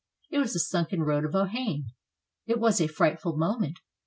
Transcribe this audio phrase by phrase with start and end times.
[0.31, 1.91] It was the sunken road of Ohain.
[2.47, 3.77] It was a frightful moment.